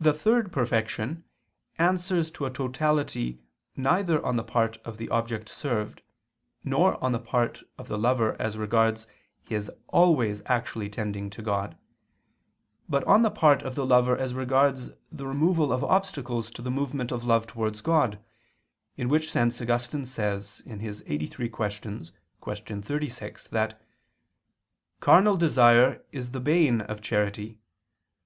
[0.00, 1.24] The third perfection
[1.76, 3.38] answers to a totality
[3.76, 6.00] neither on the part of the object served,
[6.64, 9.06] nor on the part of the lover as regards
[9.42, 11.76] his always actually tending to God,
[12.88, 16.70] but on the part of the lover as regards the removal of obstacles to the
[16.70, 18.18] movement of love towards God,
[18.96, 21.52] in which sense Augustine says (QQ.
[21.52, 22.12] LXXXIII,
[22.64, 22.80] qu.
[22.80, 23.82] 36) that
[25.00, 26.80] "carnal desire is the bane of charity; to have no carnal desires is the perfection
[26.80, 27.58] of charity."